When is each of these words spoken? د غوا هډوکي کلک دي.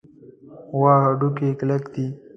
د 0.03 0.03
غوا 0.75 0.93
هډوکي 1.03 1.49
کلک 1.59 1.83
دي. 1.93 2.07